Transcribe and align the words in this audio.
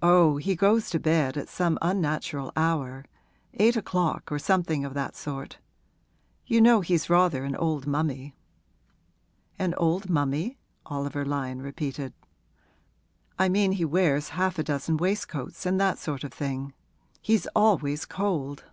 'Oh, 0.00 0.38
he 0.38 0.56
goes 0.56 0.88
to 0.88 0.98
bed 0.98 1.36
at 1.36 1.46
some 1.46 1.76
unnatural 1.82 2.52
hour 2.56 3.04
eight 3.52 3.76
o'clock 3.76 4.32
or 4.32 4.38
something 4.38 4.82
of 4.82 4.94
that 4.94 5.14
sort. 5.14 5.58
You 6.46 6.58
know 6.62 6.80
he's 6.80 7.10
rather 7.10 7.44
an 7.44 7.54
old 7.56 7.86
mummy.' 7.86 8.34
'An 9.58 9.74
old 9.74 10.08
mummy?' 10.08 10.56
Oliver 10.86 11.26
Lyon 11.26 11.60
repeated. 11.60 12.14
'I 13.38 13.48
mean 13.50 13.72
he 13.72 13.84
wears 13.84 14.30
half 14.30 14.58
a 14.58 14.62
dozen 14.64 14.96
waistcoats, 14.96 15.66
and 15.66 15.78
that 15.78 15.98
sort 15.98 16.24
of 16.24 16.32
thing. 16.32 16.72
He's 17.20 17.46
always 17.48 18.06
cold.' 18.06 18.64